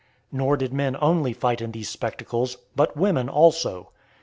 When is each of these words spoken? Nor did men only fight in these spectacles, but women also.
Nor 0.31 0.57
did 0.57 0.73
men 0.73 0.97
only 0.99 1.31
fight 1.31 1.61
in 1.61 1.73
these 1.73 1.87
spectacles, 1.87 2.57
but 2.75 2.97
women 2.97 3.29
also. 3.29 3.91